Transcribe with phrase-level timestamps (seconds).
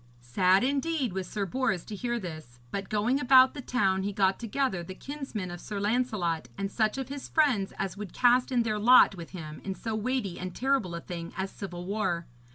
[0.19, 4.39] Sad indeed was Sir Bors to hear this; but, going about the town, he got
[4.39, 8.63] together the kinsmen of Sir Lancelot and such of his friends as would cast in
[8.63, 12.25] their lot with him in so weighty and terrible a thing as civil war.